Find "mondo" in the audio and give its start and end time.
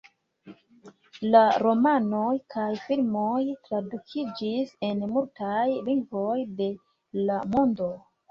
7.53-7.91